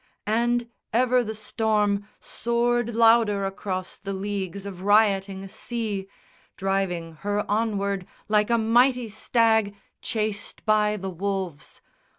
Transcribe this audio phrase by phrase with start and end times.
[0.25, 6.07] And ever the storm Soared louder across the leagues of rioting sea,
[6.57, 11.81] Driving her onward like a mighty stag Chased by the wolves.